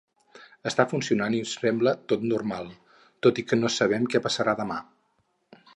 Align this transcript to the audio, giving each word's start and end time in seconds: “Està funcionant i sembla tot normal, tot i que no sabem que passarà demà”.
“Està 0.69 0.85
funcionant 0.93 1.35
i 1.39 1.41
sembla 1.51 1.93
tot 2.13 2.25
normal, 2.33 2.73
tot 3.27 3.43
i 3.43 3.47
que 3.51 3.61
no 3.63 3.73
sabem 3.79 4.13
que 4.15 4.25
passarà 4.27 4.59
demà”. 4.65 4.85